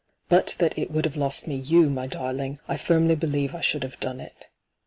[0.29, 3.61] But that it would have lost me you, my dar ling, I firmly believe I
[3.61, 4.49] should have done it.'